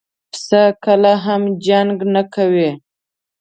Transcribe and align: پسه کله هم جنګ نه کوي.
پسه 0.31 0.63
کله 0.83 1.11
هم 1.25 1.41
جنګ 1.65 1.95
نه 2.13 2.21
کوي. 2.33 2.69